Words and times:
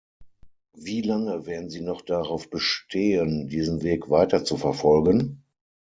Wie 0.75 1.01
lange 1.03 1.45
werden 1.45 1.69
sie 1.69 1.81
noch 1.81 2.01
darauf 2.01 2.49
bestehen, 2.49 3.47
diesen 3.49 3.83
Weg 3.83 4.09
weiterzuverfolgen? 4.09 5.43